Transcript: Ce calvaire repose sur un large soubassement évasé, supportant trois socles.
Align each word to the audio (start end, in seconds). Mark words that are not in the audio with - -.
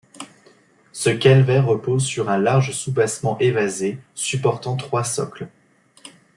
Ce 0.93 1.11
calvaire 1.11 1.67
repose 1.67 2.03
sur 2.03 2.31
un 2.31 2.39
large 2.39 2.71
soubassement 2.71 3.37
évasé, 3.37 3.99
supportant 4.15 4.75
trois 4.75 5.03
socles. 5.03 5.47